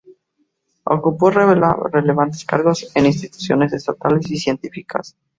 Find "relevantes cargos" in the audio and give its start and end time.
1.29-2.87